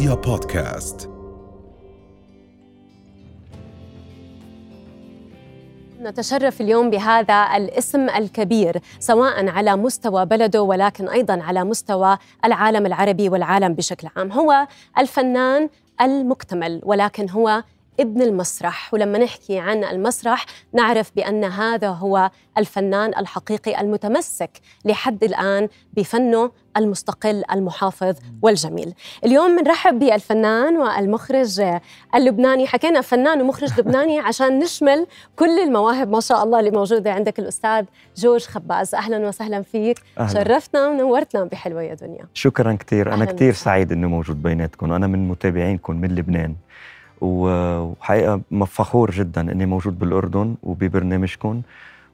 [0.00, 1.10] رؤيا بودكاست
[6.00, 13.28] نتشرف اليوم بهذا الاسم الكبير سواء على مستوى بلده ولكن أيضا على مستوى العالم العربي
[13.28, 14.32] والعالم بشكل عام.
[14.32, 14.66] هو
[14.98, 15.68] الفنان
[16.00, 17.62] المكتمل ولكن هو
[18.00, 18.94] ابن المسرح.
[18.94, 24.50] ولما نحكي عن المسرح نعرف بأن هذا هو الفنان الحقيقي المتمسك
[24.84, 28.94] لحد الآن بفنه المستقل المحافظ والجميل.
[29.24, 31.62] اليوم بنرحب بالفنان والمخرج
[32.14, 32.66] اللبناني.
[32.66, 37.84] حكينا فنان ومخرج لبناني عشان نشمل كل المواهب ما شاء الله اللي موجودة عندك الأستاذ
[38.16, 38.94] جورج خباز.
[38.94, 39.98] أهلا وسهلا فيك.
[40.18, 40.28] أهلا.
[40.44, 42.26] شرفتنا ونورتنا بحلوة يا دنيا.
[42.34, 44.92] شكرا كثير أنا كثير سعيد أنه موجود بيناتكم.
[44.92, 46.54] أنا من متابعينكم من لبنان.
[47.20, 51.62] وحقيقة فخور جدا أني موجود بالأردن وببرنامجكم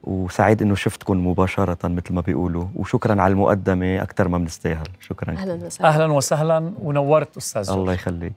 [0.03, 2.65] وسعيد إنه شفتكم مباشرة مثل ما بيقولوا.
[2.75, 4.87] وشكرا على المقدمة أكثر ما بنستاهل.
[4.99, 5.89] شكرا أهلا وسهلا.
[5.89, 8.33] أهلا وسهلا ونورت أستاذ الله يخليك.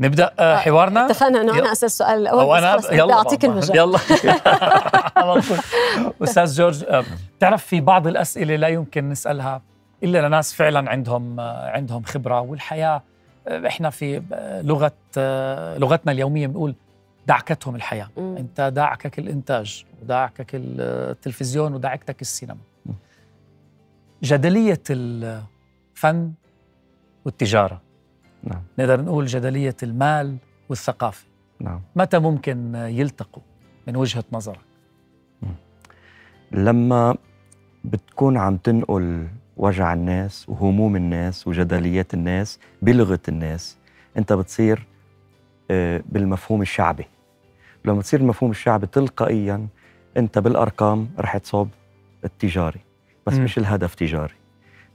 [0.00, 3.14] نبدأ آه، حوارنا؟ اتفقنا إنه أنا أسأل السؤال الأول أو أنا يلا.
[3.14, 3.76] أعطيك المجال.
[3.76, 3.98] يلا.
[6.22, 7.04] أستاذ جورج آه،
[7.38, 9.62] بتعرف في بعض الأسئلة لا يمكن نسألها
[10.02, 13.02] إلا لناس فعلا عندهم آه، عندهم خبرة والحياة
[13.48, 14.22] إحنا في
[14.64, 14.92] لغة
[15.78, 16.74] لغتنا اليومية بنقول
[17.26, 18.08] دعكتهم الحياة.
[18.16, 18.36] مم.
[18.36, 22.58] أنت دعكك الإنتاج ودعكك التلفزيون ودعكتك السينما.
[24.22, 26.32] جدلية الفن
[27.24, 27.80] والتجارة.
[28.42, 28.62] نعم.
[28.78, 30.36] نقدر نقول جدلية المال
[30.68, 31.26] والثقافة.
[31.60, 31.80] نعم.
[31.96, 33.42] متى ممكن يلتقوا
[33.86, 34.60] من وجهة نظرك؟
[36.52, 37.16] لما
[37.84, 43.76] بتكون عم تنقل وجع الناس وهموم الناس وجدليات الناس بلغه الناس.
[44.18, 44.86] انت بتصير
[45.70, 47.04] آه، بالمفهوم الشعبي.
[47.84, 49.66] لما تصير المفهوم الشعبي تلقائيا
[50.16, 51.68] انت بالأرقام رح تصوب
[52.24, 52.80] التجاري.
[53.26, 53.44] بس م.
[53.44, 54.34] مش الهدف تجاري.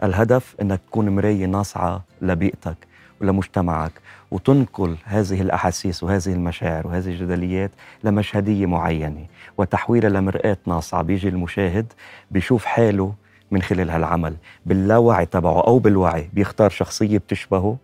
[0.04, 2.78] الهدف إنك تكون مراية ناصعة لبيئتك
[3.22, 3.92] ولمجتمعك
[4.32, 7.72] وتنقل هذه الأحاسيس وهذه المشاعر وهذه الجدليات
[8.04, 9.26] لمشهدية معينة
[9.58, 11.02] وتحويلها لمرآة ناصعة.
[11.02, 11.94] بيجي المشاهد
[12.32, 13.14] بيشوف حاله
[13.52, 17.78] من خلال هالعمل باللاوعي تبعه أو بالوعي بيختار شخصية بتشبهه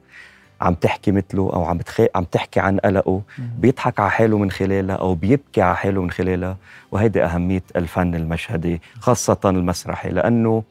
[0.62, 2.02] عم تحكي مثله أو عم بتخ...
[2.16, 3.22] عم تحكي عن قلقه
[3.59, 6.58] بيضحك على حاله من خلالها أو بيبكي على حاله من خلالها
[6.92, 10.64] وهيدي أهمية الفن المشهدي خاصة المسرحي لأنه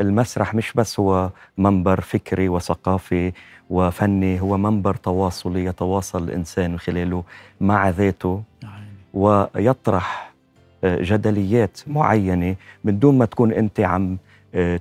[0.00, 3.32] المسرح مش بس هو منبر فكري وثقافي
[3.70, 7.24] وفني هو منبر تواصلي يتواصل الإنسان من خلاله
[7.60, 8.42] مع ذاته
[9.14, 10.32] ويطرح
[10.84, 14.18] آه، جدليات معينة من دون ما تكون أنت عم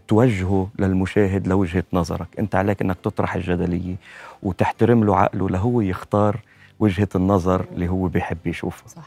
[0.07, 3.95] توجهه للمشاهد لوجهة نظرك، انت عليك انك تطرح الجدلية
[4.43, 6.39] وتحترم له عقله لهو يختار
[6.79, 8.87] وجهة النظر اللي هو بيحب يشوفها.
[8.87, 9.01] صح.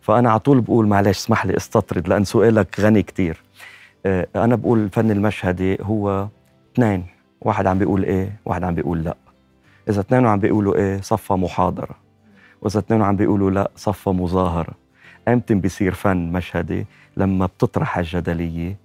[0.00, 3.42] فأنا على طول بقول معلش اسمح لي استطرد لأن سؤالك غني كتير.
[4.06, 6.28] آه، أنا بقول الفن المشهدي هو
[6.74, 7.06] اثنين،
[7.40, 9.16] واحد عم بيقول إيه، واحد عم بيقول لأ.
[9.88, 11.94] إذا اثنين عم بيقولوا إيه صفى محاضرة.
[12.62, 14.74] وإذا اثنين عم بيقولوا لأ صفى مظاهرة.
[15.28, 18.76] إمتى بيصير فن مشهدي؟ لما بتطرح الجدلية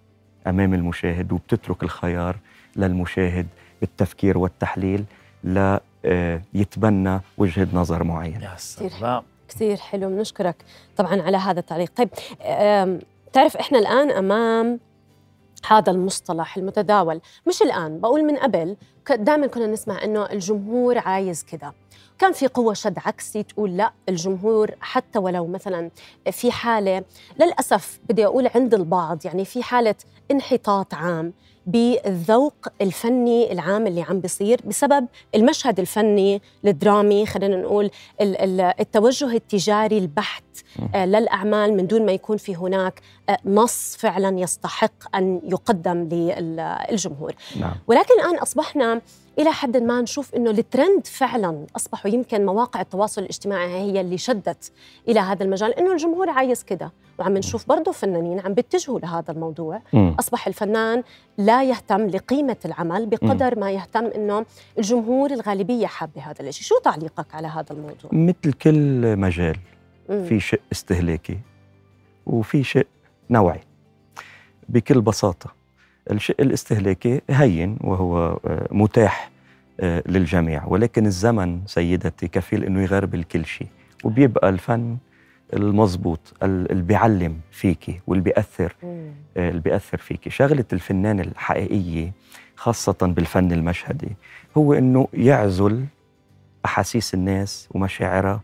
[0.48, 2.36] أمام المشاهد وبتترك الخيار
[2.76, 3.48] للمشاهد
[3.82, 5.06] بالتفكير والتحليل
[5.44, 8.44] لا آه، يتبنى وجهة نظر معينة.
[8.44, 9.24] يا سلام.
[9.50, 10.10] كثير حلو.
[10.10, 10.56] بنشكرك
[10.98, 11.92] طبعا على هذا التعليق.
[11.96, 12.10] طيب
[13.34, 14.80] تعرف إحنا الآن أمام
[15.68, 17.22] هذا المصطلح المتداول.
[17.48, 18.78] مش الآن بقول من قبل
[19.10, 21.74] دائما كنا نسمع إنه الجمهور عايز كذا.
[22.20, 25.92] كان في قوة شد عكسي تقول لا الجمهور حتى ولو مثلا
[26.32, 27.04] في حالة
[27.40, 29.96] للأسف بدي أقول عند البعض يعني في حالة
[30.32, 31.34] انحطاط عام.
[31.66, 37.90] بالذوق الفني العام اللي عم بيصير بسبب المشهد الفني الدرامي خلينا نقول
[38.22, 40.44] التوجه التجاري البحت
[40.96, 47.36] آه، للأعمال من دون ما يكون في هناك آه، نص فعلا يستحق أن يقدم للجمهور
[47.60, 47.76] نعم.
[47.88, 49.02] ولكن الآن أصبحنا
[49.40, 54.72] إلى حد ما نشوف إنه الترند فعلا أصبحوا يمكن مواقع التواصل الاجتماعي هي اللي شدت
[55.08, 59.82] إلى هذا المجال إنه الجمهور عايز كده وعم نشوف برضه فنانين عم بيتجهوا لهذا الموضوع
[59.94, 60.10] م.
[60.20, 61.04] أصبح الفنان
[61.38, 63.60] لا يهتم لقيمة العمل بقدر م.
[63.60, 64.46] ما يهتم إنه
[64.78, 69.58] الجمهور الغالبية حابة هذا الشيء شو تعليقك على هذا الموضوع مثل كل مجال
[70.10, 70.24] م.
[70.24, 71.40] في شيء استهلاكي
[72.26, 72.88] وفي شيء
[73.30, 73.62] نوعي
[74.70, 75.65] بكل بساطة
[76.12, 79.32] الشيء الاستهلاكي هين وهو آه، متاح
[79.80, 80.66] آه، للجميع.
[80.66, 83.68] ولكن الزمن سيدتي كفيل إنه يغربل كل شيء
[84.04, 84.98] وبيبقى الفن
[85.54, 90.30] المضبوط اللي بيعلم فيكي واللي بيأثر آه، اللي بيأثر فيكي.
[90.30, 92.12] شغلة الفنان الحقيقية
[92.56, 94.10] خاصة بالفن المشهدي
[94.58, 95.86] هو إنه يعزل
[96.66, 98.42] أحاسيس الناس ومشاعرها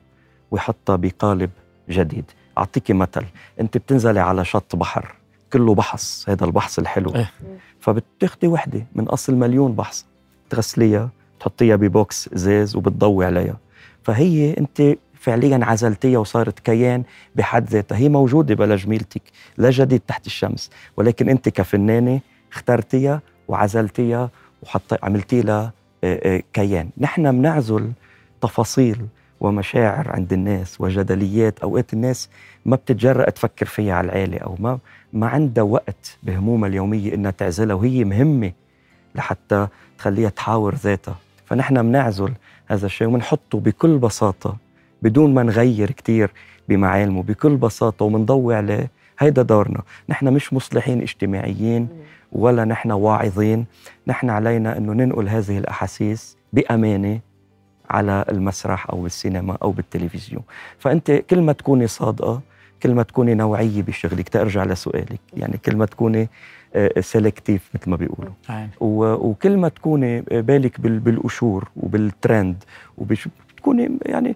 [0.52, 1.50] ويحطها بقالب
[1.90, 2.26] جديد.
[2.58, 3.26] أعطيكي مثل
[3.60, 5.16] أنت بتنزلي على شط بحر.
[5.54, 7.16] كله بحص هذا البحص الحلو.
[7.16, 7.32] إيه؟
[7.80, 10.06] فبتاخدي وحدة من أصل مليون بحص
[10.50, 11.10] تغسليها
[11.40, 13.58] تحطيها ببوكس إزاز وبتضوي عليها.
[14.04, 17.04] فهي أنت فعليا عزلتيها وصارت كيان
[17.36, 17.98] بحد ذاتها.
[17.98, 19.22] هي موجودة بلا جميلتك
[19.58, 20.70] لا جديد تحت الشمس.
[20.98, 22.20] ولكن أنت كفنانة
[22.52, 24.30] اخترتيها وعزلتيها
[24.64, 25.74] وحط عملتي لها
[26.54, 26.90] كيان.
[26.98, 27.92] نحن بنعزل
[28.42, 29.06] تفاصيل
[29.42, 31.60] ومشاعر عند الناس وجدليات.
[31.60, 32.30] أوقات الناس
[32.66, 34.80] ما بتتجرأ تفكر فيها على العالي أو ما
[35.14, 38.52] ما عندها وقت بهمومها اليومية إنها تعزلها وهي مهمة
[39.16, 39.68] لحتى
[39.98, 41.16] تخليها تحاور ذاتها.
[41.46, 42.34] فنحن بنعزل
[42.68, 44.58] هذا الشيء وبنحطه بكل بساطة
[45.02, 46.32] بدون ما نغير كثير
[46.70, 48.90] بمعالمه بكل بساطة وبنضوي عليه
[49.20, 49.82] هيدا دورنا.
[50.10, 51.88] نحن مش مصلحين اجتماعيين
[52.32, 53.66] ولا نحن واعظين.
[54.08, 57.20] نحن علينا إنه ننقل هذه الأحاسيس بأمانة
[57.92, 60.44] على المسرح أو بالسينما أو بالتلفزيون.
[60.80, 62.42] فأنت كل ما تكوني صادقة
[62.84, 65.20] كل ما تكوني نوعية بشغلك ترجع لسؤالك.
[65.34, 66.30] يعني كل ما تكوني
[67.00, 68.34] سيلكتيف مثل ما بيقولوا.
[68.82, 72.64] وكل ما تكوني بالك بالقشور وبالترند
[72.98, 74.36] وبتكوني يعني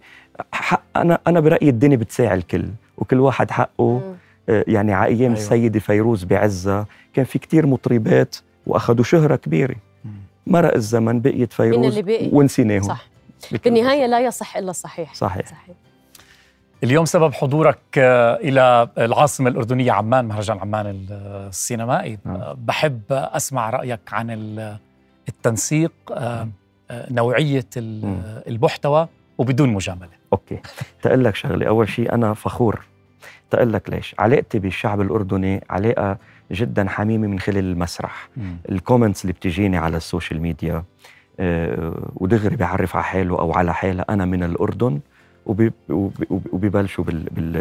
[0.51, 2.65] حق أنا أنا برأيي الدنيا بتساعي الكل.
[2.97, 4.15] وكل واحد حقه
[4.49, 5.33] آه، يعني على أيام أيوة.
[5.33, 8.35] السيده فيروز بعزها كان في كتير مطربات
[8.67, 9.75] وأخذوا شهرة كبيرة.
[10.47, 12.01] مرق الزمن بقيت فيروز
[12.33, 12.83] ونسيناهم.
[12.83, 13.05] صح.
[13.51, 15.13] بالنهاية لا يصح إلا الصحيح.
[15.13, 15.75] صحيح, صحيح.
[16.83, 22.17] اليوم سبب حضورك آه، إلى العاصمة الأردنية عمان مهرجان عمان السينمائي.
[22.25, 22.57] آه.
[22.57, 24.29] بحب أسمع رأيك عن
[25.29, 25.91] التنسيق
[26.91, 30.09] نوعية المحتوى وبدون مجاملة.
[30.33, 30.59] أوكي.
[31.01, 32.85] تقول لك شغلة أول شيء أنا فخور.
[33.49, 36.17] تقول لك ليش؟ علاقتي بالشعب الأردني علاقة
[36.51, 38.29] جدا حميمة من خلال المسرح.
[38.69, 40.83] ال comments اللي بتجيني على ال social media
[42.15, 44.99] ودغري بيعرف على حاله أو على حالها أنا من الأردن
[45.45, 47.03] وبيبلشوا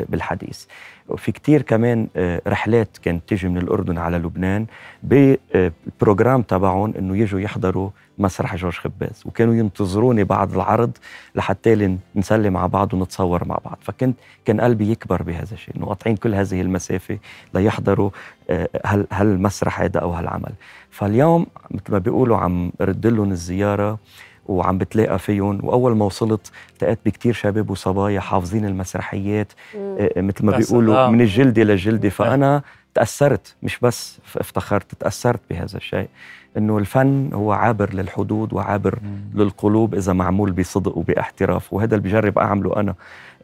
[0.09, 0.65] بالحديث.
[1.09, 4.67] وفي كتير كمان آه، رحلات كانت تيجي من الأردن على لبنان
[5.03, 9.23] بال program تبعهم أنه يجوا يحضروا مسرح جورج خباز.
[9.27, 10.97] وكانوا ينتظروني بعد العرض
[11.35, 13.79] لحتى نسلم مع بعض ونتصور مع بعض.
[13.81, 17.19] فكنت كان قلبي يكبر بهذا الشيء إنه قاطعين كل هذه المسافة
[17.55, 18.11] ليحضروا
[18.51, 18.69] آه،
[19.13, 20.53] هالمسرح هذا أو هالعمل.
[20.91, 23.99] فاليوم مثل ما بيقولوا عم رد لهم الزيارة
[24.47, 25.61] وعم بتلاقى فيهم.
[25.63, 31.21] وأول ما وصلت التقيت بكتير شباب وصبايا حافظين المسرحيات آه، آه، مثل ما بيقولوا من
[31.21, 32.63] الجلده للجلده فأنا
[32.95, 36.09] تأثرت مش بس افتخرت تأثرت بهذا الشيء.
[36.57, 39.41] إنه الفن هو عابر للحدود وعابر مم.
[39.43, 41.73] للقلوب إذا معمول بصدق وباحتراف.
[41.73, 42.95] وهذا اللي بجرب أعمله أنا.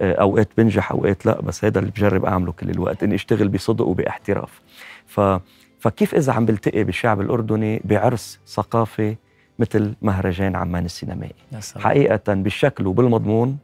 [0.01, 3.87] آه، أوقات بنجح أوقات لأ بس هذا اللي بجرب أعمله كل الوقت إني أشتغل بصدق
[3.87, 4.61] وباحتراف.
[5.07, 5.21] ف
[5.81, 9.17] فكيف إذا عم بلتقي بالشعب الأردني بعرس ثقافي
[9.61, 11.35] مثل مهرجان عمان السينمائي
[11.77, 13.59] حقيقة بالشكل وبالمضمون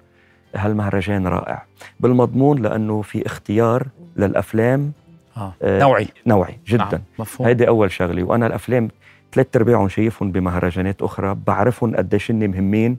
[0.55, 1.65] هالمهرجان رائع
[2.01, 4.93] بالمضمون لأنه في اختيار للأفلام
[5.37, 5.53] آه.
[5.63, 7.01] آه نوعي نوعي جدا نعم.
[7.19, 7.49] مفهوم.
[7.49, 8.89] هيدي أول شغلة وأنا الأفلام
[9.33, 12.97] ثلاث أرباعهم شايفهم بمهرجانات أخرى بعرفهم قديش مهمين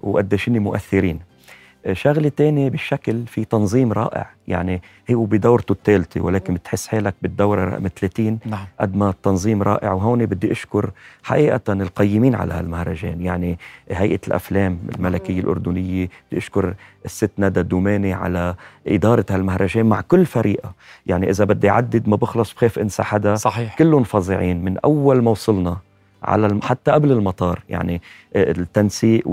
[0.00, 1.20] وقديش مؤثرين
[1.92, 4.30] شغلة تانية بالشكل في تنظيم رائع.
[4.48, 8.64] يعني هو بدورته الثالثة ولكن بتحس حالك بالدورة رقم 30 نعم.
[8.80, 9.92] قد ما التنظيم رائع.
[9.92, 10.90] وهون بدي أشكر
[11.22, 13.20] حقيقة القيمين على هالمهرجان.
[13.20, 13.58] يعني
[13.90, 16.74] هيئة الأفلام الملكية الأردنية بدي أشكر
[17.04, 18.54] الست ندى الدوماني على
[18.86, 20.74] إدارة هالمهرجان مع كل فريقها.
[21.06, 23.34] يعني إذا بدي أعدد ما بخلص بخاف أنسى حدا.
[23.34, 23.78] صحيح.
[23.78, 24.64] كلهم فظيعين.
[24.64, 25.76] من أول ما وصلنا
[26.22, 28.02] على حتى قبل المطار يعني
[28.36, 29.28] آه، التنسيق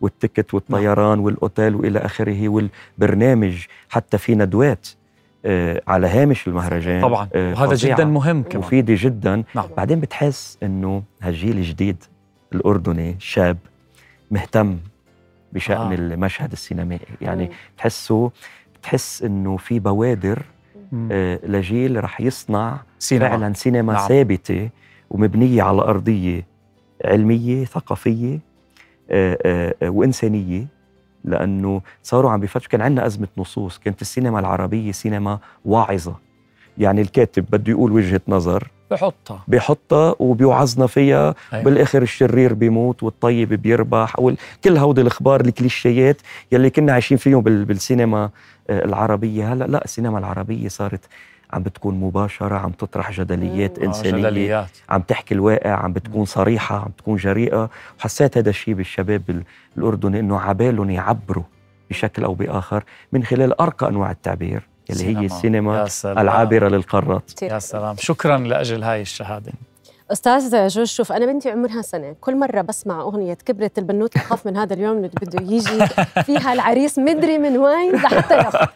[0.00, 1.24] والتكت والطيران نعم.
[1.24, 4.88] والأوتيل وإلى آخره والبرنامج حتى في ندوات
[5.44, 9.66] آه، على هامش المهرجان طبعا آه، وهذا جدا مهم كمان مفيدة جدا نعم.
[9.76, 12.04] بعدين بتحس إنه هالجيل الجديد
[12.52, 13.58] الأردني شاب
[14.30, 14.78] مهتم
[15.52, 15.94] بشأن آه.
[15.94, 18.30] المشهد السينمائي يعني بتحسه
[18.80, 20.42] بتحس إنه في بوادر
[21.10, 23.28] آه لجيل رح يصنع سينما.
[23.28, 24.08] فعلا سينما نعم.
[24.08, 24.70] ثابتة
[25.12, 26.46] ومبنية على أرضية
[27.04, 28.38] علمية ثقافية
[29.10, 30.66] آه، آه، آه، وإنسانية.
[31.24, 36.14] لأنه صاروا عم بفتشوا كان عندنا أزمة نصوص كانت السينما العربية سينما واعظة.
[36.78, 38.68] يعني الكاتب بده يقول وجهة نظر.
[38.90, 39.44] بحطها.
[39.48, 41.34] بحطها وبيوعظنا فيها.
[41.52, 41.64] أيوة.
[41.64, 44.16] بالآخر الشرير بيموت والطيب بيربح.
[44.64, 46.16] كل هودي الأخبار الكليشيات
[46.52, 48.30] يلي كنا عايشين فيهم بالسينما
[48.70, 49.52] العربية.
[49.52, 51.00] هلأ لا السينما العربية صارت
[51.52, 53.84] عم بتكون مباشرة عم تطرح جدليات مم.
[53.84, 54.70] إنسانية جدليات.
[54.88, 57.70] عم تحكي الواقع عم بتكون صريحة عم تكون جريئة.
[57.98, 59.42] وحسيت هذا الشيء بالشباب
[59.76, 61.44] الأردني إنه عبالهم يعبروا
[61.90, 67.42] بشكل أو بآخر من خلال أرقى أنواع التعبير اللي هي السينما العابرة للقارات.
[67.42, 67.96] يا سلام.
[67.98, 69.52] شكرا لأجل هاي الشهادة.
[70.12, 72.14] أستاذ جورج شوف أنا بنتي عمرها سنة.
[72.20, 75.86] كل مرة بسمع أغنية كبرت البنوت بخاف من هذا اليوم اللي بده يجي
[76.24, 78.66] فيها العريس مدري من وين لحتى ياخذ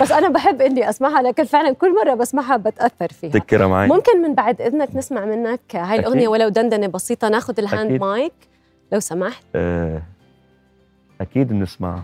[0.00, 3.30] بس أنا بحب إني أسمعها لكن فعلا كل مرة بسمعها بتأثر فيها.
[3.30, 3.88] تذكرها معي.
[3.88, 7.28] ممكن من بعد إذنك نسمع منك هاي الأغنية ولو دندنة بسيطة.
[7.28, 8.00] ناخذ ال hand أكيد.
[8.00, 8.32] مايك
[8.92, 9.44] لو سمحت.
[9.54, 10.02] آه
[11.20, 12.02] أكيد بنسمعها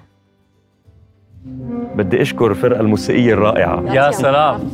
[1.95, 3.95] بدي أشكر الفرقه الموسيقية الرائعة.
[3.95, 4.71] يا سلام.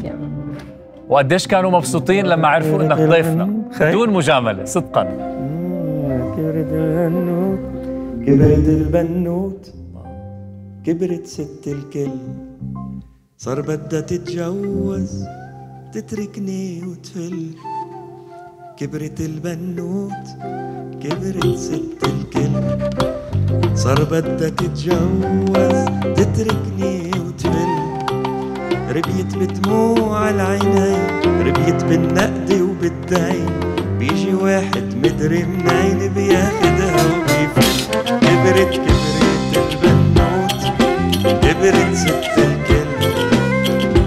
[1.12, 3.44] وقديش كانوا مبسوطين لما عرفوا إنك ضيفنا.
[3.80, 5.02] بدون مجاملة صدقا.
[6.36, 7.64] كبرت البنوت
[8.26, 9.62] كبرت البنوت
[10.84, 12.16] كبرت ست الكل.
[13.38, 15.24] صار بدها تتجوز
[15.92, 17.46] تتركني وتفل.
[18.76, 20.26] كبرت البنوت
[21.02, 22.54] كبرت ست الكل.
[23.74, 25.78] صار بدها تتجوز
[26.16, 27.01] تتركني وتفل
[28.92, 31.06] ربيت بدموع العينين
[31.46, 33.46] ربيت بالنقد وبالدين.
[33.98, 37.70] بيجي واحد مدري منين بياخدها وبيفل.
[38.20, 40.60] كبرت كبرت البنوت
[41.42, 42.92] كبرت ست الكل.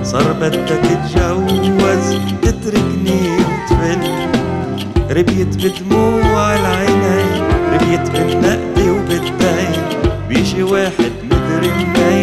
[0.04, 2.06] صار بدها تتجوز
[2.42, 4.02] تتركني وتفل.
[5.12, 9.82] ربيت بدموع العينين ربيت بالنقد وبالدين.
[10.30, 12.15] بيجي واحد مدري منين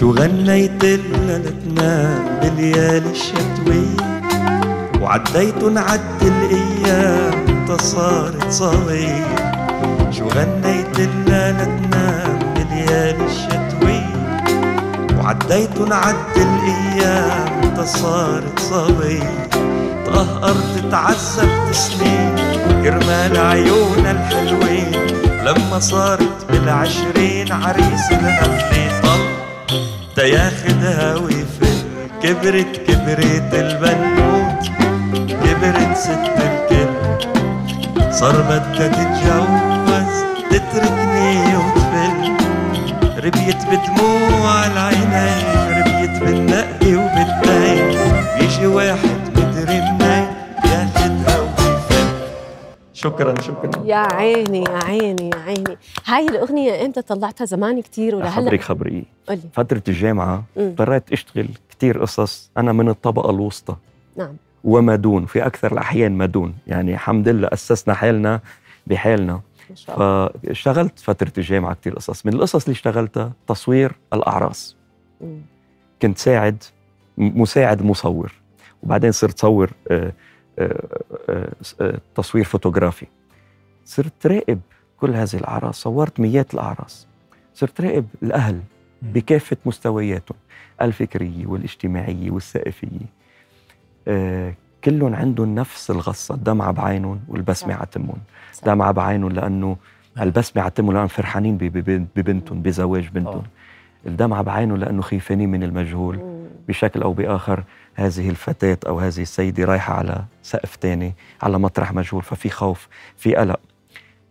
[0.00, 4.20] شو غنيت لها لتنام بالليالي الشتوية
[5.00, 9.26] وعديتن عد الأيام تصارت صغير
[10.10, 14.16] شو غنيت لها لتنام بالليالي الشتوية
[15.18, 19.48] وعديتن عد الأيام تصارت صغير
[20.06, 22.36] تقهقرت تعذبت سنين
[22.82, 25.06] كرمال عيونها الحلوين.
[25.44, 28.12] لما صارت بالعشرين عريس
[30.16, 31.76] طل تياخدها ويفل
[32.22, 34.70] كبرت كبرت البنوت
[35.28, 36.90] كبرت ست الكل.
[38.12, 42.32] صار بدها تتجوز تتركني وتفل.
[43.24, 45.44] ربيت بدموع العينين
[45.78, 47.98] ربيت بالنقد وبالدين.
[48.40, 49.95] بيجي واحد مدري
[53.06, 53.84] شكرا شكرا.
[53.84, 55.76] يا عيني يا عيني يا عيني.
[56.06, 60.44] هاي الأغنية إمتى طلعتها زمان كتير ولا خبرك هلا خبري قولي فترة الجامعة.
[60.56, 62.50] اضطريت أشتغل كتير قصص.
[62.58, 63.76] أنا من الطبقة الوسطى.
[64.16, 64.36] نعم.
[64.64, 68.40] وما دون في أكثر الأحيان ما دون يعني الحمد لله أسسنا حالنا
[68.86, 69.40] بحالنا.
[69.70, 70.30] ما شاء الله.
[70.46, 72.26] فاشتغلت فترة الجامعة كتير قصص.
[72.26, 74.76] من القصص اللي اشتغلتها تصوير الأعراس.
[75.20, 75.40] مم.
[76.02, 76.64] كنت ساعد
[77.18, 78.32] م- مساعد مصور.
[78.82, 80.12] وبعدين صرت صور آه،
[82.14, 83.06] تصوير فوتوغرافي.
[83.84, 84.60] صرت راقب
[85.00, 87.06] كل هذه الأعراس صورت مئات الأعراس.
[87.54, 88.60] صرت راقب الأهل
[89.02, 90.38] بكافة مستوياتهم
[90.82, 93.06] الفكرية والاجتماعية والثقافية
[94.08, 97.74] آه، كلهم عندهم نفس الغصة الدمعة بعينهم والبسمة.
[97.74, 98.18] على تمهم.
[98.66, 99.76] دمعة بعينهم لأنه
[100.20, 101.56] البسمة على تمهم لأنهم فرحانين
[102.16, 103.42] ببنتهم بزواج بنتهم.
[104.06, 106.46] الدمعة بعينه لأنه خيفانين من المجهول.
[106.68, 107.64] بشكل أو بآخر.
[107.96, 113.34] هذه الفتاة أو هذه السيدة رايحة على سقف تاني على مطرح مجهول ففي خوف في
[113.36, 113.60] قلق.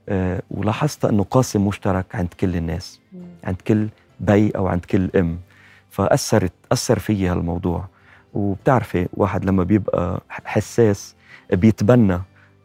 [0.10, 3.00] أه ولاحظت أنه قاسم مشترك عند كل الناس.
[3.44, 3.88] عند كل
[4.20, 5.40] بي أو عند كل أم.
[5.90, 7.86] فأثرت أثر في هالموضوع.
[8.34, 11.16] وبتعرفي واحد لما بيبقى حساس
[11.52, 12.14] بيتبنى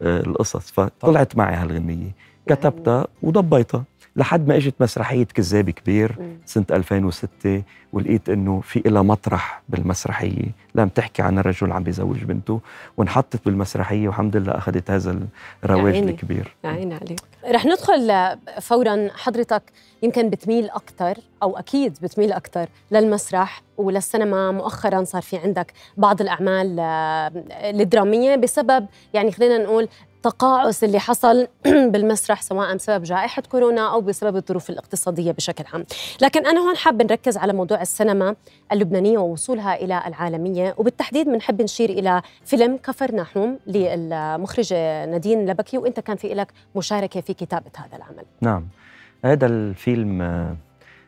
[0.01, 0.71] آه، القصص.
[0.71, 2.11] فطلعت معي هالغنية.
[2.47, 3.83] كتبتها وضبيتها.
[4.15, 6.15] لحد ما اجت مسرحية كذاب كبير.
[6.45, 7.63] سنة 2006
[7.93, 10.45] ولقيت إنه في إلها مطرح بالمسرحية.
[10.75, 12.59] لم تحكي عن الرجل عم بيزوج بنته
[12.97, 15.19] وانحطت بالمسرحية والحمد لله أخذت هذا
[15.63, 16.11] الرواج عيني.
[16.11, 16.55] الكبير.
[16.63, 17.19] يا عيني عليك.
[17.45, 19.63] رح ندخل فورا حضرتك
[20.03, 24.51] يمكن بتميل أكثر أو أكيد بتميل أكثر للمسرح وللسينما.
[24.51, 27.31] مؤخرا صار في عندك بعض الأعمال آه،
[27.81, 29.87] الدرامية بسبب يعني خلينا نقول
[30.23, 31.47] تقاعس اللي حصل
[31.91, 35.85] بالمسرح سواء بسبب جائحة كورونا أو بسبب الظروف الاقتصادية بشكل عام.
[36.21, 38.35] لكن أنا هون حابة نركز على موضوع السينما
[38.71, 40.75] اللبنانية ووصولها إلى العالمية.
[40.77, 45.77] وبالتحديد بنحب نشير إلى فيلم كفر نحوم للمخرجة نادين لبكي.
[45.77, 48.25] وأنت كان في لك مشاركة في كتابة هذا العمل.
[48.41, 48.67] نعم.
[49.25, 50.55] هذا الفيلم آه،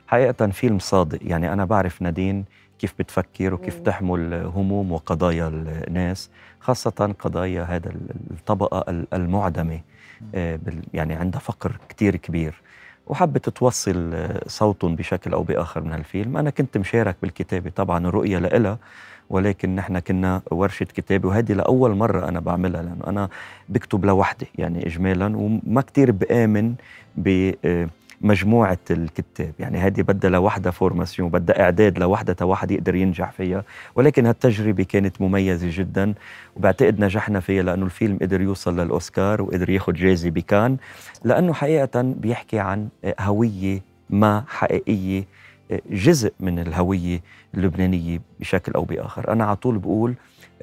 [0.08, 1.20] حقيقة فيلم صادق.
[1.22, 2.46] يعني أنا بعرف نادين
[2.80, 3.80] كيف بتفكر وكيف.
[3.80, 7.92] تحمل هموم وقضايا الناس خاصة قضايا هذا
[8.32, 9.82] الطبقة المعدمة
[10.36, 10.60] آه،
[10.94, 12.54] يعني عندها فقر كتير كبير.
[13.08, 16.38] وحبت توصل آه، صوتهم بشكل أو بآخر من هالفيلم.
[16.38, 18.78] أنا كنت مشارك بالكتابة طبعا الرؤية لإلها
[19.30, 23.30] ولكن نحن كنا ورشة كتابة وهذه لأول مرة أنا بعملها لأنه أنا
[23.70, 26.76] بكتب لوحدي يعني إجمالا وما كتير بآمن
[28.24, 29.54] بمجموعة الكتاب.
[29.60, 33.64] يعني هذه بدها لوحدها فورماسيون بدها إعداد لوحدها واحد يقدر ينجح فيها.
[33.96, 36.14] ولكن هالتجربة كانت مميزة جدا
[36.56, 40.78] وبعتقد نجحنا فيها لأنه الفيلم قدر يوصل للأوسكار وقدر ياخد جايزة بكان.
[41.24, 42.88] لأنه حقيقة بيحكي عن
[43.20, 45.26] هوية ما حقيقية
[45.90, 47.22] جزء من الهوية
[47.54, 49.32] اللبنانية بشكل أو بآخر.
[49.32, 50.14] أنا على طول بقول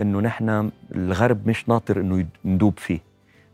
[0.00, 3.00] إنه نحن الغرب مش ناطر إنه ندوب فيه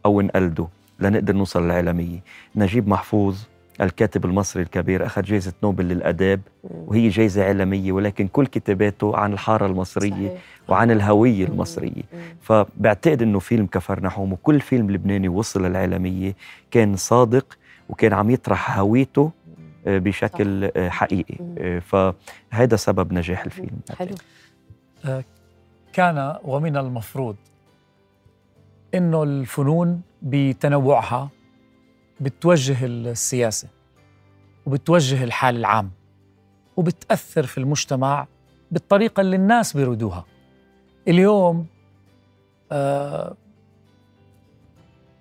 [0.06, 0.68] أو نقلده
[1.00, 2.18] لنقدر نوصل للعالمية.
[2.56, 3.38] نجيب محفوظ
[3.80, 9.66] الكاتب المصري الكبير أخذ جائزة نوبل للأداب وهي جائزة عالمية ولكن كل كتاباته عن الحارة
[9.66, 10.40] المصرية صحيح.
[10.68, 12.02] وعن الهوية المصرية.
[12.42, 16.36] فبعتقد أنه فيلم كفرنحوم وكل فيلم لبناني وصل للعالمية
[16.70, 19.30] كان صادق وكان عم يطرح هويته
[19.86, 20.72] آه، بشكل صح.
[20.76, 21.36] آه، حقيقي.
[21.58, 23.80] آه، فهذا سبب نجاح الفيلم.
[23.98, 24.14] حلو.
[25.92, 27.36] كان ومن المفروض
[28.94, 31.28] إنه الفنون بتنوعها
[32.20, 33.68] بتوجه السياسة
[34.66, 35.90] وبتوجه الحال العام
[36.76, 38.26] وبتأثر في المجتمع
[38.70, 40.24] بالطريقة اللي الناس بيريدوها.
[41.08, 41.66] اليوم
[42.72, 43.36] آه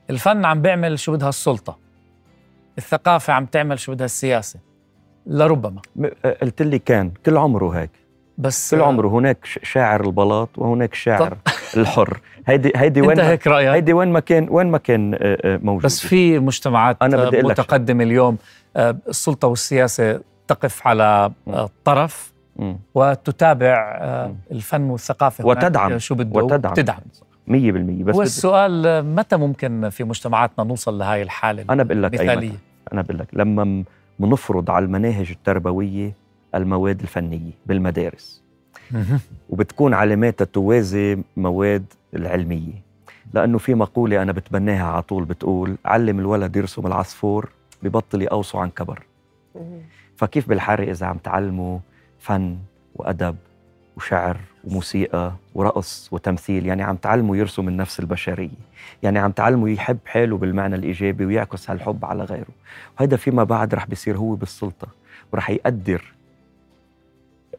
[0.09, 1.77] الفن عم بيعمل شو بدها السلطة
[2.77, 4.59] الثقافة عم تعمل شو بدها السياسة
[5.27, 5.81] لربما.
[6.41, 7.91] قلت لي كان كل عمره هيك.
[8.37, 11.37] بس كل عمره هناك شاعر البلاط وهناك شاعر.
[11.77, 12.19] الحر.
[12.47, 13.69] هيدي هيدي وين هيك رأيك.
[13.69, 15.83] هيدي وين ما كان وين ما كان آه، آه، موجود.
[15.83, 18.37] بس في مجتمعات أنا بدي متقدمة اليوم
[18.75, 21.31] آه، السلطة والسياسة تقف على
[21.83, 22.33] طرف
[22.95, 23.99] وتتابع
[24.51, 26.73] الفن والثقافة وتدعم شو بده وتدعم.
[26.73, 27.01] تدعم
[27.47, 32.51] 100% بس هو السؤال متى ممكن في مجتمعاتنا نوصل لهي الحالة أنا بقول لك أي
[32.93, 33.83] أنا بقول لك لما
[34.19, 36.13] بنفرض على المناهج التربوية
[36.55, 38.44] المواد الفنية بالمدارس
[39.49, 42.85] وبتكون علاماتها توازي مواد العلمية.
[43.33, 47.49] لأنه في مقولة أنا بتبناها على طول بتقول علم الولد يرسم العصفور
[47.83, 49.03] ببطل يقوصوا عن كبر.
[50.15, 51.79] فكيف بالحارة إذا عم تعلموا
[52.19, 52.57] فن
[52.95, 53.35] وأدب
[53.97, 58.49] وشعر وموسيقى ورقص وتمثيل؟ يعني عم تعلموا يرسم النفس البشرية.
[59.03, 62.53] يعني عم تعلموا يحب حاله بالمعنى الإيجابي ويعكس هالحب على غيره.
[62.99, 64.87] وهذا فيما بعد رح بيصير هو بالسلطة.
[65.33, 66.13] ورح يقدر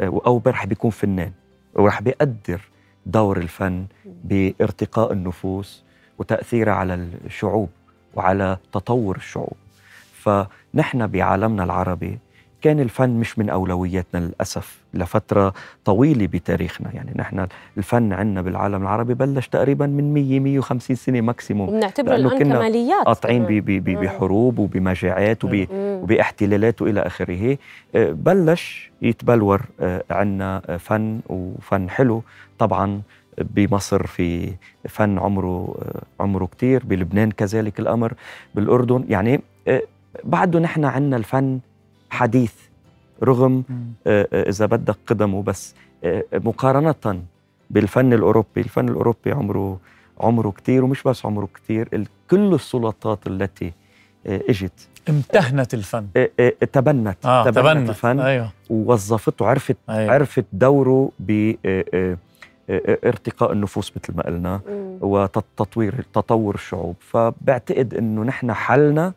[0.01, 1.33] أو رح بيكون فنان.
[1.75, 2.61] ورح بيقدر
[3.07, 3.87] دور الفن
[4.25, 5.85] بارتقاء النفوس
[6.19, 7.69] وتاثيرها على الشعوب
[8.15, 9.57] وعلى تطور الشعوب.
[10.13, 12.19] فنحن بعالمنا العربي
[12.63, 16.91] كان الفن مش من أولوياتنا للأسف لفترة طويلة بتاريخنا.
[16.95, 17.47] يعني نحن
[17.79, 23.61] الفن عندنا بالعالم العربي بلش تقريبا من 100 150 سنة ماكسيموم بنعتبره الان كماليات قاطعين
[23.81, 27.59] بحروب وبمجاعات وباحتلالات وإلى آخره.
[27.95, 32.23] آه، بلش يتبلور آه، عندنا فن وفن حلو.
[32.59, 33.03] طبعا
[33.39, 34.53] بمصر في
[34.89, 38.13] فن عمره آه، عمره كثير بلبنان كذلك الأمر
[38.55, 39.05] بالأردن.
[39.09, 39.41] يعني
[40.25, 41.59] بعده نحن عندنا الفن
[42.17, 42.55] حديث
[43.23, 43.63] رغم
[44.07, 45.75] آه، آه، إذا بدك قدمه بس
[46.05, 47.23] آه، مقارنة
[47.71, 48.61] بالفن الأوروبي.
[48.61, 49.81] الفن الأوروبي عمره
[50.21, 51.89] عمره كثير ومش بس عمره كثير
[52.31, 53.73] كل السلطات التي
[54.27, 56.07] إجت امتهنت الفن.
[56.73, 57.27] تبنت.
[57.27, 57.89] آه تبنت, تبنت.
[57.89, 58.51] الفن أيوه.
[58.71, 60.13] ووظفته عرفت أيوه.
[60.13, 61.53] عرفت دوره ب
[63.05, 64.61] ارتقاء النفوس مثل ما قلنا
[65.01, 66.97] وتطوير تطور الشعوب.
[67.01, 69.13] فبعتقد إنه نحن حلنا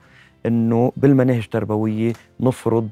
[0.45, 2.89] إنه بالمناهج التربوية نفرض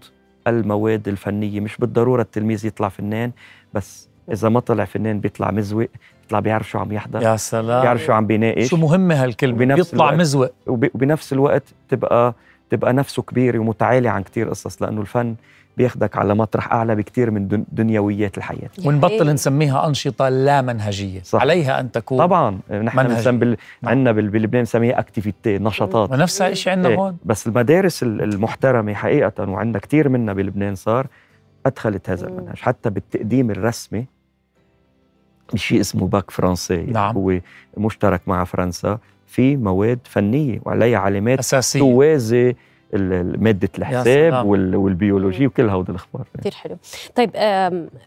[0.48, 3.32] المواد الفنية مش بالضرورة التلميذ يطلع فنان
[3.74, 5.88] بس إذا ما طلع فنان بيطلع مزوق
[6.22, 7.82] بيطلع بيعرف شو عم يحضر يا سلام.
[7.82, 8.70] بيعرف شو عم بيناقش.
[8.70, 10.50] شو مهمه هالكلمة؟ بيطلع مزوق.
[10.68, 12.34] وبنفس الوقت تبقى
[12.70, 15.36] تبقى نفسه كبيره ومتعالي عن كتير قصص لأنه الفن
[15.78, 21.42] بياخدك على مطرح أعلى بكثير من دنيويات الحياة ونبطل نسميها أنشطة لا منهجية صح.
[21.42, 23.58] عليها أن تكون طبعا نحن بنسمي بال...
[23.82, 23.92] نعم.
[23.92, 26.98] عندنا بلبنان بنسميها اكتيفيتي نشاطات ونفس الشيء عندنا إيه.
[26.98, 31.08] هون بس المدارس المحترمة حقيقة وعندنا كثير منها بلبنان صار
[31.66, 34.06] أدخلت هذا المنهج حتى بالتقديم الرسمي
[35.54, 37.16] بشيء اسمه باك فرنسي نعم.
[37.16, 37.40] هو
[37.78, 41.80] مشترك مع فرنسا في مواد فنية وعليها علامات أساسية.
[41.80, 42.56] توازي
[42.93, 46.78] مادة الحساب والبيولوجي وكل هودي الأخبار كثير حلو
[47.15, 47.32] طيب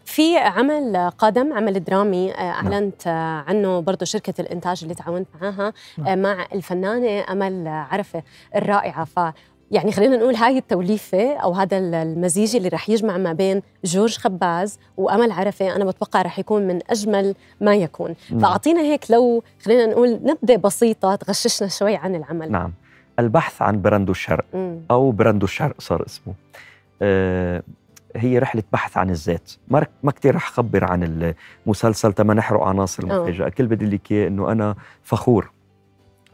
[0.05, 2.51] في عمل قادم عمل درامي آه، نعم.
[2.51, 3.43] أعلنت نعم.
[3.47, 6.07] عنه برضه شركة الإنتاج اللي تعاونت معها نعم.
[6.07, 8.23] آه، مع الفنانة أمل عرفة
[8.55, 9.19] الرائعة ف
[9.71, 14.79] يعني خلينا نقول هاي التوليفة أو هذا المزيج اللي رح يجمع ما بين جورج خباز
[14.97, 18.39] وأمل عرفة أنا بتوقع رح يكون من أجمل ما يكون نعم.
[18.39, 22.73] فأعطينا هيك لو خلينا نقول نبذة بسيطة تغششنا شوي عن العمل نعم
[23.21, 24.45] البحث عن براندو الشرق
[24.91, 26.33] أو براندو الشرق صار اسمه.
[27.01, 27.63] آه
[28.15, 31.33] هي رحلة بحث عن الذات ما ما كثير رح أخبر عن
[31.65, 35.51] المسلسل تما نحرق عناصر المفاجأة كل بدي لك إياه إنه أنا فخور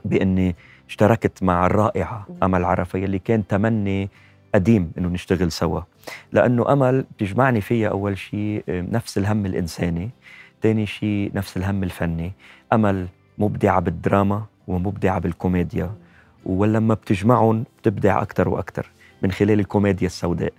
[0.05, 0.55] بإني
[0.89, 4.09] اشتركت مع الرائعة أمل عرفة اللي كان تمني
[4.55, 5.81] قديم إنه نشتغل سوا.
[6.31, 10.09] لأنه أمل بتجمعني فيها أول شيء نفس الهم الإنساني
[10.61, 12.31] ثاني شيء نفس الهم الفني.
[12.73, 15.91] أمل مبدعة بالدراما ومبدعة بالكوميديا.
[16.47, 20.53] ولما بتجمعهم بتبدع أكثر وأكثر من خلال الكوميديا السوداء.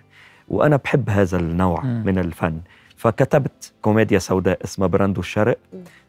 [0.47, 2.03] وأنا بحب هذا النوع م.
[2.05, 2.59] من الفن.
[2.97, 5.57] فكتبت كوميديا سوداء اسمها براندو الشرق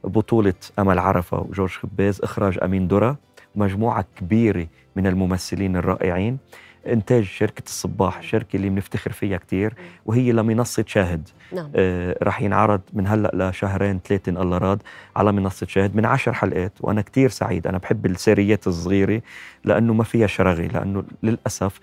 [0.05, 3.17] بطولة أمل عرفة وجورج خباز إخراج أمين درة
[3.57, 4.67] مجموعة كبيرة
[4.97, 6.39] من الممثلين الرائعين.
[6.87, 9.75] إنتاج شركة الصباح شركة اللي بنفتخر فيها كتير
[10.07, 11.29] وهي لمنصة شاهد.
[11.53, 11.71] نعم.
[11.77, 14.83] آه رح ينعرض من هلأ لشهرين ثلاثة إن الله راد
[15.17, 17.67] على منصة شاهد من عشر حلقات وأنا كتير سعيد.
[17.67, 19.23] أنا بحب السيريات الصغيرة
[19.65, 21.81] لأنه ما فيها شرغي لأنه للأسف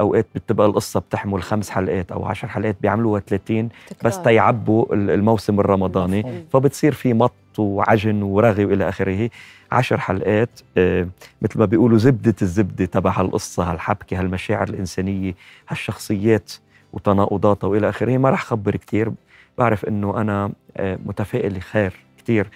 [0.00, 4.24] أوقات بتبقى القصة بتحمل خمس حلقات أو عشر حلقات بيعملوها 30 بس تكرار.
[4.24, 6.18] تيعبوا ال- الموسم الرمضاني.
[6.20, 6.44] مفهوم.
[6.52, 9.30] فبتصير في مط وعجن ورغي وإلى آخره.
[9.72, 11.08] عشر حلقات آه،
[11.42, 15.34] مثل ما بيقولوا زبدة الزبدة تبع هالقصة هالحبكة هالمشاعر الإنسانية
[15.68, 16.52] هالشخصيات
[16.92, 18.18] وتناقضاتها وإلى آخره.
[18.18, 19.12] ما رح خبر كثير
[19.58, 22.46] بعرف إنه أنا آه، متفائل خير كثير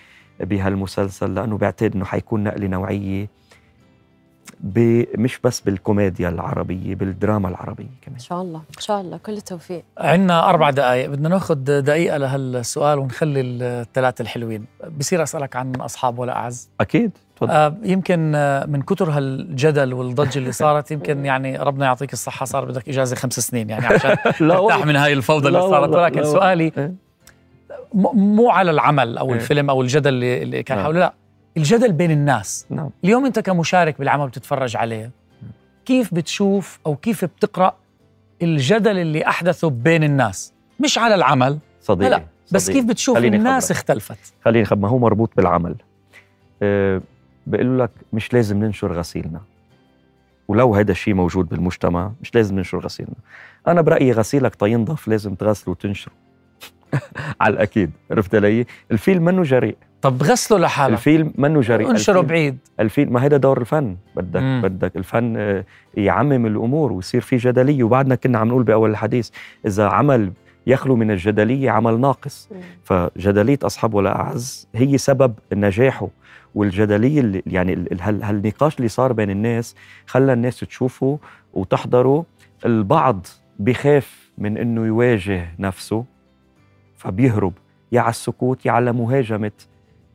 [0.41, 3.29] بهالمسلسل لأنه بعتقد إنه حيكون نقلة نوعية
[5.19, 8.15] مش بس بالكوميديا العربية بالدراما العربية كمان.
[8.15, 9.17] إن شاء الله إن شاء الله.
[9.17, 9.83] كل التوفيق.
[9.99, 14.65] عندنا أربع دقائق بدنا ناخذ دقيقة لهالسؤال ونخلي الثلاثة الحلوين.
[14.99, 17.11] بصير أسألك عن أصحاب ولا أعز؟ أكيد.
[17.37, 17.51] تفضل.
[17.51, 22.65] آه يمكن آه، من كتر هالجدل والضجة اللي صارت يمكن يعني ربنا يعطيك الصحة صار
[22.65, 25.89] بدك إجازة خمس سنين يعني عشان ترتاح من هاي الفوضى اللي صارت.
[25.89, 26.95] ولكن سؤالي إيه.
[28.15, 29.35] مو على العمل أو إيه.
[29.35, 30.87] الفيلم أو الجدل اللي, اللي كان نعم.
[30.87, 31.15] حوله لا.
[31.57, 32.67] الجدل بين الناس.
[32.71, 32.91] نعم.
[33.05, 35.11] اليوم أنت كمشارك بالعمل بتتفرج عليه
[35.87, 37.77] كيف بتشوف أو كيف بتقرأ
[38.43, 41.59] الجدل اللي أحدثه بين الناس؟ مش على العمل.
[41.81, 42.81] صديقي لا بس صديقي.
[42.81, 43.77] كيف بتشوف خليني الناس خبرك.
[43.77, 45.75] اختلفت؟ خليني خب ما هو مربوط بالعمل.
[46.63, 47.01] أه
[47.47, 49.41] بقول لك مش لازم ننشر غسيلنا.
[50.49, 53.15] ولو هذا الشيء موجود بالمجتمع مش لازم ننشر غسيلنا.
[53.69, 56.13] أنا برأيي غسيلك تينضف لازم تغسله وتنشره.
[57.41, 59.77] على الأكيد عرفت علي؟ الفيلم منه جريء.
[60.03, 61.91] طب غسله لحاله الفيلم منه جريء.
[61.91, 62.59] انشره بعيد.
[62.81, 63.97] الفيلم ما هذا دور الفن.
[64.17, 64.61] بدك مم.
[64.65, 67.85] بدك الفن آه، يعمم الأمور ويصير في جدلية.
[67.85, 69.31] وبعدنا كنا عم نقول بأول الحديث
[69.67, 70.33] إذا عمل
[70.67, 72.49] يخلو من الجدلية عمل ناقص.
[72.85, 76.09] فجدلية أصحاب ولا أعز هي سبب نجاحه.
[76.55, 79.75] والجدلية اللي يعني ال- ال- هال- هالنقاش اللي صار بين الناس
[80.07, 81.19] خلى الناس تشوفه
[81.55, 82.25] وتحضره.
[82.67, 83.27] البعض
[83.59, 86.05] بخاف من إنه يواجه نفسه
[86.97, 87.53] فبيهرب.
[87.93, 89.51] يا على السكوت يا على مهاجمة.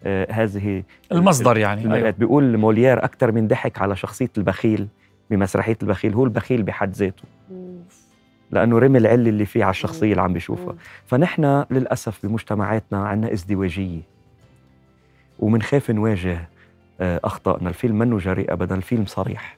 [0.05, 2.09] هذه المصدر يعني أيوة.
[2.09, 4.87] بيقول موليير أكثر من ضحك على شخصية البخيل
[5.29, 7.23] بمسرحية البخيل هو البخيل بحد ذاته.
[8.51, 10.75] لأنه رمي العلة اللي فيه على الشخصية اللي عم بيشوفها.
[11.05, 14.01] فنحن للأسف بمجتمعاتنا عنا ازدواجية.
[15.39, 16.49] ومنخاف نواجه
[17.01, 17.69] آه، أخطائنا.
[17.69, 19.57] الفيلم منه جريء أبدا الفيلم صريح.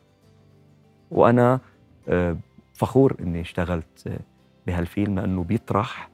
[1.11, 1.59] وأنا
[2.09, 2.37] آه،
[2.73, 4.19] فخور أني اشتغلت آه،
[4.67, 6.09] بهالفيلم لأنه بيطرح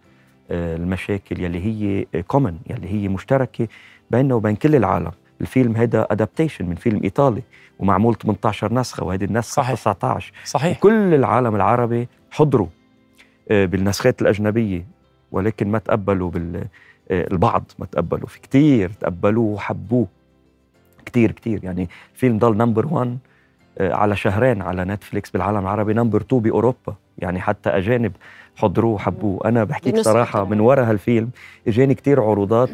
[0.51, 3.67] آه، المشاكل يلي هي common يلي هي مشتركة.
[4.11, 7.41] بيننا وبين كل العالم الفيلم هذا adaptation من فيلم إيطالي
[7.79, 9.73] ومعمول 18 نسخة وهذه النسخة صحيح.
[9.75, 10.79] 19 صحيح.
[10.79, 12.67] كل العالم العربي حضروا
[13.51, 14.85] آه، بالنسخات الأجنبية
[15.31, 16.67] ولكن ما تقبلوا بال
[17.11, 18.27] آه، البعض ما تقبلوا.
[18.27, 20.07] في كتير تقبلوه وحبوه.
[21.05, 21.63] كتير كتير.
[21.63, 23.17] يعني الفيلم ضل number 1
[23.81, 26.95] على شهرين على نتفليكس بالعالم العربي number 2 بأوروبا.
[27.19, 28.11] يعني حتى أجانب
[28.55, 29.39] حضروه وحبوه.
[29.45, 30.51] أنا بحكي بنسخة بصراحه كمان.
[30.51, 31.29] من وراء هالفيلم
[31.67, 32.69] إجاني كتير عروضات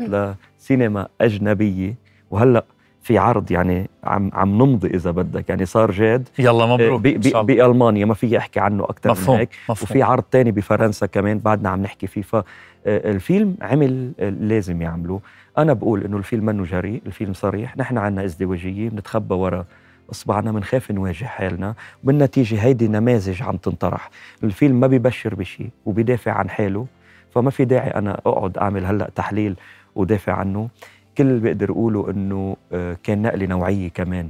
[0.60, 1.96] لسينما أجنبية.
[2.32, 2.66] وهلأ
[3.02, 5.50] في عرض يعني عم عم نمضي إذا بدك.
[5.50, 6.30] يعني صار جاد.
[6.40, 7.42] يلا آه، مبروك الله.
[7.42, 8.06] بألمانيا.
[8.06, 9.50] ما في أحكي عنه أكثر من هيك.
[9.70, 9.90] مفهوم.
[9.90, 12.22] وفي عرض تاني بفرنسا كمان بعدنا عم نحكي فيه.
[12.22, 15.20] فالفيلم عمل آه، لازم يعمله
[15.58, 17.78] أنا بقول إنه الفيلم منه جريء الفيلم صريح.
[17.78, 19.66] نحن عنا ازدواجية بنتخبى ورا
[20.12, 24.10] أصبعنا بنخاف نواجه حالنا وبالنتيجه هيدي نماذج عم تنطرح.
[24.44, 26.88] الفيلم ما بيبشر بشيء وبيدافع عن حاله
[27.32, 29.56] فما في داعي أنا أقعد أعمل هلأ تحليل
[29.96, 30.70] ودافع عنه.
[31.18, 34.30] كل اللي بقدر أقوله إنه آه، كان نقلة نوعية كمان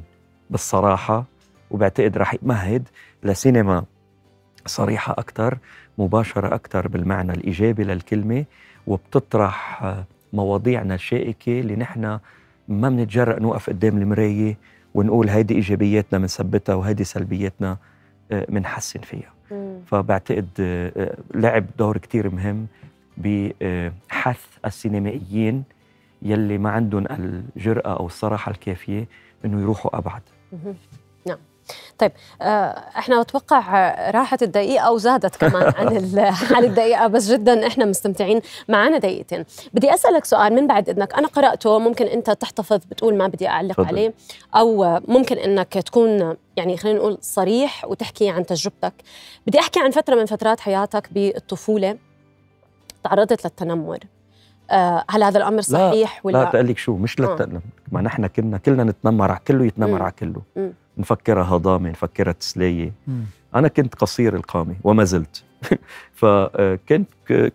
[0.50, 1.26] بالصراحة
[1.72, 2.88] وبعتقد رح يمهد
[3.24, 3.84] لسينما
[4.66, 5.58] صريحة أكثر
[5.98, 8.46] مباشرة أكثر بالمعنى الإيجابي للكلمة
[8.88, 12.20] وبتطرح آه، مواضيعنا الشائكة اللي نحن
[12.68, 14.58] ما بنتجرأ نوقف قدام المراية
[14.94, 17.78] ونقول هيدي إيجابياتنا بنثبتها وهيدي سلبياتنا
[18.32, 19.34] آه، بنحسن فيها.
[19.86, 22.68] فبعتقد آه، آه، لعب دور كتير مهم
[23.18, 25.64] بحث السينمائيين
[26.22, 29.08] يلي ما عندهم الجرأة أو الصراحة الكافية
[29.46, 30.22] إنه يروحوا أبعد.
[31.28, 31.38] نعم
[31.98, 32.46] طيب آه،
[32.98, 33.60] إحنا أتوقع
[34.12, 35.88] راحت الدقيقة وزادت كمان عن
[36.56, 41.28] عن الدقيقة بس جدا إحنا مستمتعين معنا دقيقتين بدي أسألك سؤال من بعد إذنك أنا
[41.28, 43.88] قرأته ممكن أنت تحتفظ بتقول ما بدي أعلق تفضل.
[43.88, 44.14] عليه
[44.56, 48.94] أو ممكن إنك تكون يعني خلينا نقول صريح وتحكي عن تجربتك
[49.48, 51.98] بدي أحكي عن فترة من فترات حياتك بالطفولة
[53.04, 54.00] تعرضت للتنمر
[54.72, 57.24] آه، هل هذا الأمر صحيح لا تقلك شو مش آه.
[57.24, 60.04] للتألم ما نحن كنا كلنا نتنمر على كله يتنمر.
[60.04, 60.74] على كله مم.
[60.98, 62.94] نفكرها هضامه نفكرها تسلية.
[63.08, 63.24] مم.
[63.56, 65.44] أنا كنت قصير القامه وما زلت.
[66.14, 67.10] فكنت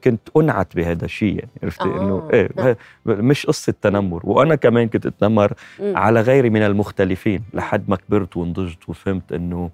[0.04, 4.20] كنت أنعت بهذا الشيء يعني عرفتي آه، إنه إيه مش قصة تنمر.
[4.24, 5.96] وأنا كمان كنت أتنمر مم.
[5.96, 9.70] على غيري من المختلفين لحد ما كبرت ونضجت وفهمت إنه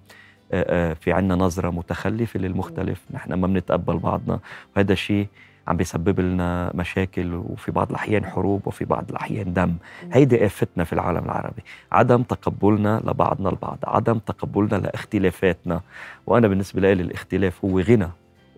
[0.53, 3.01] آه، آه، في عنا نظرة متخلفة للمختلف.
[3.11, 4.41] نحن ما بنتقبل بعضنا.
[4.77, 5.27] وهذا الشيء
[5.69, 9.75] عم بيسبب لنا مشاكل وفي بعض الأحيان حروب وفي بعض الأحيان دم.
[10.13, 11.63] هيدي آفتنا في العالم العربي.
[11.93, 13.79] عدم تقبلنا لبعضنا البعض.
[13.85, 15.81] عدم تقبلنا لإختلافاتنا.
[16.27, 18.09] وأنا بالنسبة لي الاختلاف هو غنى.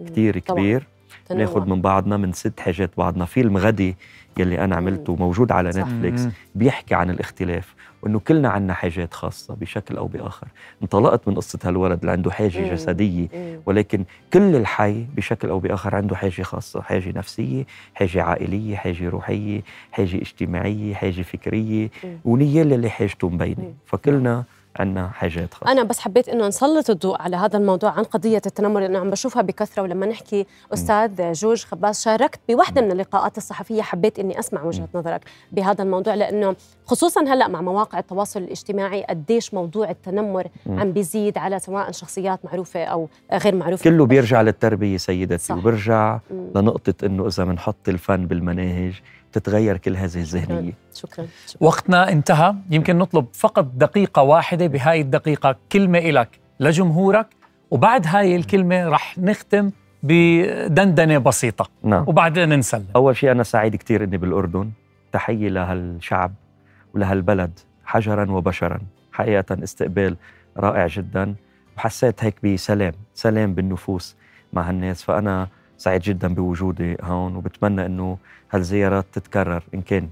[0.06, 0.60] كتير طبعاً.
[0.60, 0.86] كبير.
[1.26, 1.40] تنوع.
[1.40, 3.96] ناخد من بعضنا من سد حاجات بعضنا فيلم غدي
[4.38, 5.80] يلي أنا عملته موجود على صح.
[5.80, 6.22] نتفليكس.
[6.54, 10.46] بيحكي عن الاختلاف وإنه كلنا عنا حاجات خاصة بشكل أو بآخر
[10.82, 12.70] انطلقت من قصة هالولد اللي عنده حاجة مم.
[12.74, 13.60] جسدية مم.
[13.66, 19.62] ولكن كل الحي بشكل أو بآخر عنده حاجة خاصة حاجة نفسية حاجة عائلية حاجة روحية
[19.92, 21.88] حاجة اجتماعية حاجة فكرية.
[22.24, 23.28] ونية اللي حاجته.
[23.28, 24.44] مبينة فكلنا
[24.76, 28.80] عنا حاجات خاصه أنا بس حبيت إنه نسلط الضوء على هذا الموضوع عن قضية التنمر
[28.80, 34.18] لأنه عم بشوفها بكثرة ولما نحكي أستاذ جورج خباز شاركت بوحدة من اللقاءات الصحفية حبيت
[34.18, 35.20] إني أسمع وجهة نظرك
[35.52, 36.56] بهذا الموضوع لأنه
[36.86, 40.48] خصوصا هلأ مع مواقع التواصل الاجتماعي قديش موضوع التنمر.
[40.68, 45.56] عم بيزيد على سواء شخصيات معروفة أو غير معروفة كله بيرجع للتربية سيدتي صح.
[45.56, 46.18] وبرجع.
[46.30, 49.00] لنقطة إنه إذا بنحط الفن بالمناهج
[49.34, 50.72] تتغير كل هذه الذهنية.
[50.94, 51.66] شكرا شكرا.
[51.66, 52.54] وقتنا انتهى.
[52.70, 56.28] يمكن نطلب فقط دقيقة واحدة بهاي الدقيقة كلمة إلك
[56.60, 57.26] لجمهورك
[57.70, 59.70] وبعد هاي الكلمة رح نختم
[60.02, 61.68] بدندنة بسيطة.
[61.82, 62.04] نعم.
[62.08, 64.70] وبعدين نسلم أول شيء أنا سعيد كثير إني بالأردن.
[65.12, 66.32] تحية لهالشعب
[66.94, 68.80] ولهالبلد حجرا وبشرا.
[69.12, 70.16] حقيقة استقبال
[70.56, 71.34] رائع جدا.
[71.76, 74.16] وحسيت هيك بسلام سلام بالنفوس
[74.52, 75.02] مع هالناس.
[75.02, 75.48] فأنا
[75.84, 78.18] سعيد جدا بوجودي هون وبتمنى إنه
[78.50, 80.08] هالزيارات تتكرر إن كان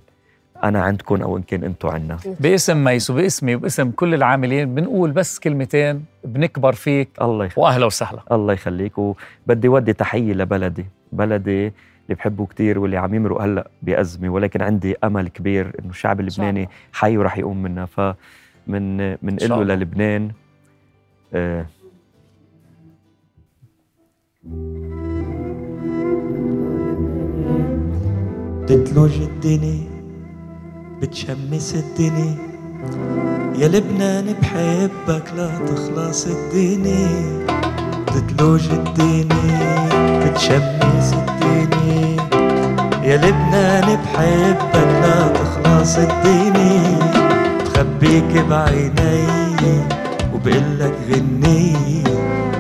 [0.65, 2.17] أنا عندكم أو إن كان أنتم عنا.
[2.41, 7.59] باسم ميس وباسمي وباسم كل العاملين بنقول بس كلمتين بنكبر فيك الله يخليك.
[7.59, 8.21] وأهلا وسهلا.
[8.33, 10.87] الله يخليك وبدي ودي تحية لبلدي.
[11.13, 16.21] بلدي اللي بحبه كتير واللي عم يمرق هلأ بأزمة ولكن عندي أمل كبير إنه الشعب
[16.21, 19.75] اللبناني حي ورح يقوم منها فمن من شاء له.
[19.75, 20.31] للبنان
[21.35, 21.67] آه.
[28.67, 29.89] تتلوج الدنيا
[31.01, 32.37] بتشمس الدنيا.
[33.59, 37.47] يا لبنان بحبك لا تخلص الدنيا.
[38.07, 39.89] تتلوج الدنيا
[40.21, 42.17] بتشمس الدنيا.
[43.03, 46.99] يا لبنان بحبك لا تخلص الدنيا.
[47.65, 49.25] بخبيك بعيني
[50.35, 51.77] وبقلك غني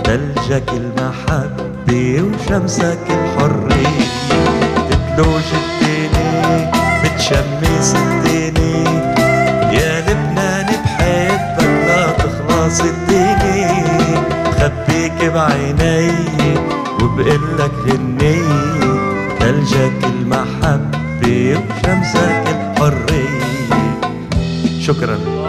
[0.04, 4.02] تلجك المحبة وشمسك الحرية.
[4.90, 5.71] تتلوج الدنيا
[7.22, 9.14] بتشمس الدنيا
[9.72, 16.10] يا لبنان بحبك لا تخلص الدنيا بخبيك بعيني
[17.02, 18.42] وبقلك غني
[19.40, 24.00] تلجك المحبة وشمسك الحرية.
[24.80, 25.41] شكراً.